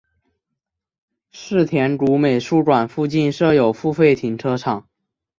[1.29, 4.89] 世田谷美术馆附近设有付费停车场。